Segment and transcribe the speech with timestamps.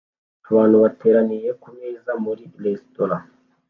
[0.49, 3.15] Abantu bateraniye kumeza muri resitora